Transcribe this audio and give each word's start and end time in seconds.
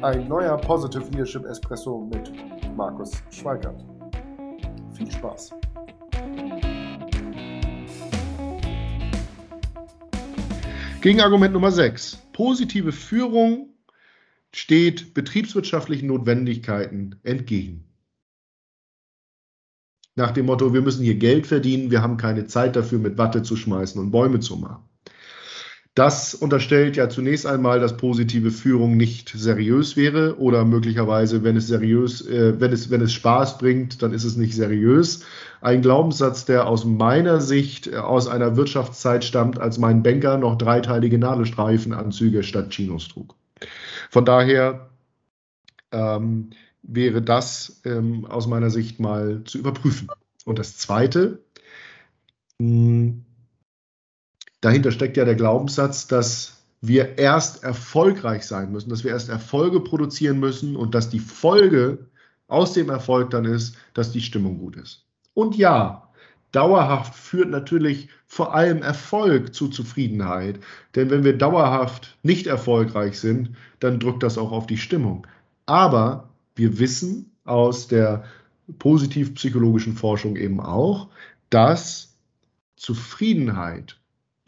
Ein 0.00 0.28
neuer 0.28 0.56
Positive 0.56 1.02
Leadership 1.10 1.44
Espresso 1.44 2.08
mit 2.12 2.30
Markus 2.76 3.20
Schweigert. 3.32 3.84
Viel 4.92 5.10
Spaß! 5.10 5.50
Gegenargument 11.00 11.52
Nummer 11.52 11.72
6. 11.72 12.16
Positive 12.32 12.92
Führung 12.92 13.74
steht 14.52 15.14
betriebswirtschaftlichen 15.14 16.06
Notwendigkeiten 16.06 17.18
entgegen. 17.24 17.84
Nach 20.14 20.30
dem 20.30 20.46
Motto, 20.46 20.72
wir 20.72 20.82
müssen 20.82 21.02
hier 21.02 21.16
Geld 21.16 21.48
verdienen, 21.48 21.90
wir 21.90 22.02
haben 22.02 22.18
keine 22.18 22.46
Zeit 22.46 22.76
dafür, 22.76 23.00
mit 23.00 23.18
Watte 23.18 23.42
zu 23.42 23.56
schmeißen 23.56 24.00
und 24.00 24.12
Bäume 24.12 24.38
zu 24.38 24.58
machen. 24.58 24.87
Das 25.98 26.32
unterstellt 26.32 26.94
ja 26.94 27.08
zunächst 27.08 27.44
einmal, 27.44 27.80
dass 27.80 27.96
positive 27.96 28.52
Führung 28.52 28.96
nicht 28.96 29.30
seriös 29.30 29.96
wäre 29.96 30.38
oder 30.38 30.64
möglicherweise, 30.64 31.42
wenn 31.42 31.56
es 31.56 31.66
seriös, 31.66 32.24
äh, 32.24 32.60
wenn 32.60 32.72
es, 32.72 32.88
wenn 32.90 33.00
es 33.00 33.12
Spaß 33.12 33.58
bringt, 33.58 34.00
dann 34.00 34.12
ist 34.12 34.22
es 34.22 34.36
nicht 34.36 34.54
seriös. 34.54 35.24
Ein 35.60 35.82
Glaubenssatz, 35.82 36.44
der 36.44 36.68
aus 36.68 36.84
meiner 36.84 37.40
Sicht 37.40 37.88
äh, 37.88 37.96
aus 37.96 38.28
einer 38.28 38.54
Wirtschaftszeit 38.54 39.24
stammt, 39.24 39.58
als 39.58 39.78
mein 39.78 40.04
Banker 40.04 40.38
noch 40.38 40.56
dreiteilige 40.56 41.18
Nadelstreifenanzüge 41.18 42.44
statt 42.44 42.70
Chinos 42.70 43.08
trug. 43.08 43.34
Von 44.08 44.24
daher 44.24 44.90
ähm, 45.90 46.50
wäre 46.84 47.22
das 47.22 47.80
ähm, 47.84 48.24
aus 48.24 48.46
meiner 48.46 48.70
Sicht 48.70 49.00
mal 49.00 49.42
zu 49.42 49.58
überprüfen. 49.58 50.06
Und 50.44 50.60
das 50.60 50.76
Zweite, 50.76 51.42
mh, 52.60 52.68
hm, 52.68 53.24
dahinter 54.60 54.90
steckt 54.90 55.16
ja 55.16 55.24
der 55.24 55.34
Glaubenssatz, 55.34 56.06
dass 56.06 56.62
wir 56.80 57.18
erst 57.18 57.64
erfolgreich 57.64 58.46
sein 58.46 58.70
müssen, 58.70 58.90
dass 58.90 59.04
wir 59.04 59.10
erst 59.10 59.28
Erfolge 59.28 59.80
produzieren 59.80 60.38
müssen 60.38 60.76
und 60.76 60.94
dass 60.94 61.10
die 61.10 61.20
Folge 61.20 62.06
aus 62.46 62.72
dem 62.72 62.88
Erfolg 62.88 63.30
dann 63.30 63.44
ist, 63.44 63.76
dass 63.94 64.12
die 64.12 64.20
Stimmung 64.20 64.58
gut 64.58 64.76
ist. 64.76 65.04
Und 65.34 65.56
ja, 65.56 66.08
dauerhaft 66.52 67.14
führt 67.14 67.50
natürlich 67.50 68.08
vor 68.26 68.54
allem 68.54 68.82
Erfolg 68.82 69.54
zu 69.54 69.68
Zufriedenheit. 69.68 70.60
Denn 70.94 71.10
wenn 71.10 71.24
wir 71.24 71.36
dauerhaft 71.36 72.16
nicht 72.22 72.46
erfolgreich 72.46 73.18
sind, 73.18 73.50
dann 73.80 74.00
drückt 74.00 74.22
das 74.22 74.38
auch 74.38 74.52
auf 74.52 74.66
die 74.66 74.76
Stimmung. 74.76 75.26
Aber 75.66 76.30
wir 76.54 76.78
wissen 76.78 77.30
aus 77.44 77.88
der 77.88 78.24
positiv-psychologischen 78.78 79.94
Forschung 79.94 80.36
eben 80.36 80.60
auch, 80.60 81.08
dass 81.50 82.14
Zufriedenheit 82.76 83.98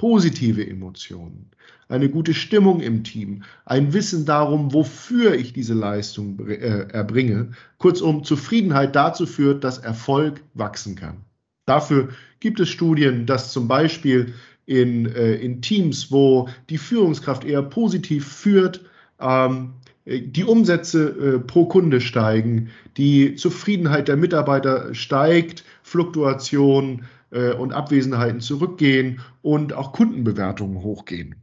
positive 0.00 0.66
Emotionen, 0.66 1.50
eine 1.90 2.08
gute 2.08 2.32
Stimmung 2.32 2.80
im 2.80 3.04
Team, 3.04 3.42
ein 3.66 3.92
Wissen 3.92 4.24
darum, 4.24 4.72
wofür 4.72 5.34
ich 5.34 5.52
diese 5.52 5.74
Leistung 5.74 6.48
äh, 6.48 6.86
erbringe. 6.90 7.50
Kurzum, 7.76 8.24
Zufriedenheit 8.24 8.96
dazu 8.96 9.26
führt, 9.26 9.62
dass 9.62 9.76
Erfolg 9.76 10.40
wachsen 10.54 10.96
kann. 10.96 11.18
Dafür 11.66 12.08
gibt 12.40 12.60
es 12.60 12.70
Studien, 12.70 13.26
dass 13.26 13.52
zum 13.52 13.68
Beispiel 13.68 14.32
in, 14.64 15.04
äh, 15.04 15.34
in 15.34 15.60
Teams, 15.60 16.10
wo 16.10 16.48
die 16.70 16.78
Führungskraft 16.78 17.44
eher 17.44 17.62
positiv 17.62 18.26
führt, 18.26 18.80
ähm, 19.20 19.74
die 20.06 20.44
Umsätze 20.44 21.10
äh, 21.10 21.38
pro 21.40 21.66
Kunde 21.66 22.00
steigen, 22.00 22.70
die 22.96 23.34
Zufriedenheit 23.34 24.08
der 24.08 24.16
Mitarbeiter 24.16 24.94
steigt, 24.94 25.62
Fluktuation 25.82 27.00
äh, 27.00 27.19
und 27.30 27.72
Abwesenheiten 27.72 28.40
zurückgehen 28.40 29.20
und 29.42 29.72
auch 29.72 29.92
Kundenbewertungen 29.92 30.82
hochgehen. 30.82 31.36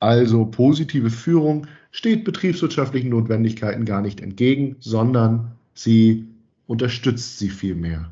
Also 0.00 0.46
positive 0.46 1.10
Führung 1.10 1.66
steht 1.90 2.24
betriebswirtschaftlichen 2.24 3.10
Notwendigkeiten 3.10 3.84
gar 3.84 4.02
nicht 4.02 4.20
entgegen, 4.20 4.76
sondern 4.80 5.52
sie 5.74 6.26
unterstützt 6.66 7.38
sie 7.38 7.50
vielmehr. 7.50 8.10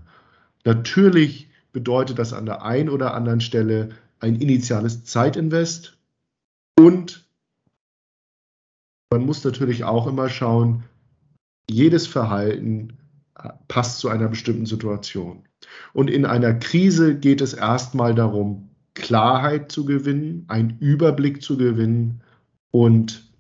Natürlich 0.65 1.49
bedeutet 1.73 2.19
das 2.19 2.33
an 2.33 2.47
der 2.47 2.63
einen 2.63 2.89
oder 2.89 3.15
anderen 3.15 3.41
Stelle 3.41 3.91
ein 4.19 4.37
initiales 4.37 5.05
Zeitinvest 5.05 5.99
und 6.79 7.27
man 9.11 9.25
muss 9.25 9.45
natürlich 9.45 9.85
auch 9.85 10.07
immer 10.07 10.29
schauen, 10.29 10.85
jedes 11.71 12.07
Verhalten 12.07 12.95
passt 13.69 13.99
zu 13.99 14.09
einer 14.09 14.29
bestimmten 14.29 14.67
Situation. 14.67 15.46
Und 15.93 16.11
in 16.11 16.25
einer 16.25 16.55
Krise 16.55 17.19
geht 17.19 17.41
es 17.41 17.55
erstmal 17.55 18.15
darum, 18.15 18.69
Klarheit 18.95 19.71
zu 19.71 19.85
gewinnen, 19.85 20.45
einen 20.49 20.79
Überblick 20.79 21.43
zu 21.43 21.57
gewinnen 21.57 22.23
und 22.71 23.31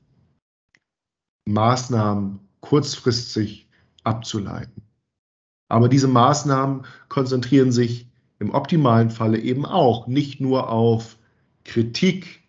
Maßnahmen 1.46 2.40
kurzfristig 2.60 3.68
abzuleiten. 4.04 4.82
Aber 5.68 5.88
diese 5.88 6.08
Maßnahmen 6.08 6.84
konzentrieren 7.08 7.72
sich 7.72 8.08
im 8.38 8.50
optimalen 8.52 9.10
Falle 9.10 9.38
eben 9.38 9.64
auch 9.64 10.06
nicht 10.06 10.40
nur 10.40 10.70
auf 10.70 11.16
Kritik, 11.64 12.42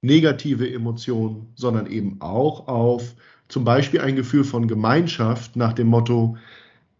negative 0.00 0.72
Emotionen, 0.72 1.52
sondern 1.56 1.86
eben 1.86 2.20
auch 2.20 2.68
auf 2.68 3.14
zum 3.48 3.64
Beispiel 3.64 4.00
ein 4.00 4.16
Gefühl 4.16 4.44
von 4.44 4.68
Gemeinschaft 4.68 5.56
nach 5.56 5.72
dem 5.72 5.88
Motto, 5.88 6.36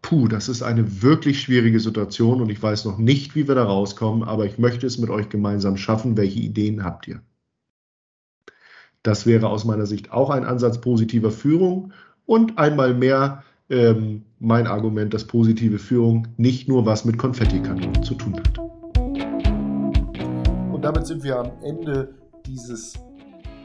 puh, 0.01 0.27
das 0.27 0.49
ist 0.49 0.61
eine 0.61 1.01
wirklich 1.01 1.41
schwierige 1.41 1.79
Situation 1.79 2.41
und 2.41 2.49
ich 2.49 2.61
weiß 2.61 2.85
noch 2.85 2.97
nicht, 2.97 3.35
wie 3.35 3.47
wir 3.47 3.55
da 3.55 3.63
rauskommen, 3.63 4.23
aber 4.23 4.45
ich 4.45 4.57
möchte 4.57 4.87
es 4.87 4.97
mit 4.97 5.09
euch 5.09 5.29
gemeinsam 5.29 5.77
schaffen. 5.77 6.17
Welche 6.17 6.39
Ideen 6.39 6.83
habt 6.83 7.07
ihr? 7.07 7.21
Das 9.03 9.25
wäre 9.25 9.49
aus 9.49 9.65
meiner 9.65 9.85
Sicht 9.85 10.11
auch 10.11 10.29
ein 10.29 10.43
Ansatz 10.43 10.81
positiver 10.81 11.31
Führung 11.31 11.93
und 12.25 12.57
einmal 12.57 12.93
mehr 12.93 13.43
ähm, 13.69 14.25
mein 14.39 14.67
Argument, 14.67 15.13
dass 15.13 15.25
positive 15.25 15.79
Führung 15.79 16.27
nicht 16.37 16.67
nur 16.67 16.85
was 16.85 17.05
mit 17.05 17.17
Konfettikanonen 17.17 18.03
zu 18.03 18.15
tun 18.15 18.35
hat. 18.35 18.57
Und 20.73 20.81
damit 20.81 21.07
sind 21.07 21.23
wir 21.23 21.37
am 21.37 21.51
Ende 21.63 22.15
dieses 22.45 22.93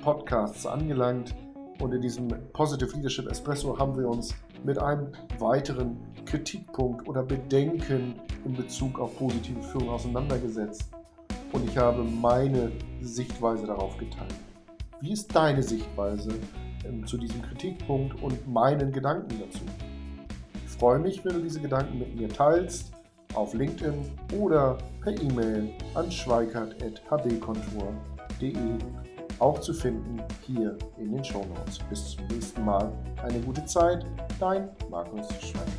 Podcasts 0.03 0.67
angelangt. 0.67 1.35
Und 1.85 1.93
in 1.93 2.01
diesem 2.01 2.29
Positive 2.55 2.97
Leadership 2.97 3.31
Espresso 3.31 3.79
haben 3.79 3.95
wir 3.99 4.09
uns 4.09 4.35
mit 4.65 4.79
einem 4.79 5.09
weiteren 5.39 5.99
Kritikpunkt 6.25 7.07
oder 7.07 7.23
Bedenken 7.23 8.15
in 8.47 8.55
Bezug 8.55 8.99
auf 8.99 9.15
positive 9.19 9.63
Führung 9.65 9.91
auseinandergesetzt. 9.91 10.89
Und 11.53 11.69
ich 11.69 11.77
habe 11.77 12.03
meine 12.03 12.73
Sichtweise 13.03 13.67
darauf 13.67 13.99
geteilt. 13.99 14.33
Wie 15.03 15.13
ist 15.13 15.37
deine 15.37 15.63
Sichtweise 15.63 16.31
ähm, 16.89 17.07
zu 17.07 17.19
diesem 17.19 17.43
Kritikpunkt 17.43 18.23
und 18.23 18.49
meinen 18.49 18.91
Gedanken 18.91 19.39
dazu? 19.39 19.61
Ich 20.67 20.73
freue 20.79 21.01
mich, 21.01 21.23
wenn 21.23 21.35
du 21.35 21.41
diese 21.41 21.61
Gedanken 21.61 21.99
mit 21.99 22.17
mir 22.17 22.31
teilst 22.31 22.95
auf 23.35 23.53
LinkedIn 23.53 24.11
oder 24.41 24.79
per 25.03 25.13
E-Mail 25.13 25.69
an 25.95 26.11
schweikert.hbkontur.de 26.11 28.79
auch 29.39 29.61
zu 29.61 29.73
finden 29.73 30.23
hier 30.47 30.77
in 30.99 31.13
den 31.13 31.25
Show 31.25 31.45
Notes. 31.45 31.79
Bis 31.91 32.11
zum 32.13 32.27
nächsten 32.29 32.65
Mal. 32.65 32.93
Eine 33.23 33.41
gute 33.41 33.65
Zeit. 33.65 34.07
Dein 34.39 34.69
Markus 34.91 35.29
Schweig. 35.41 35.74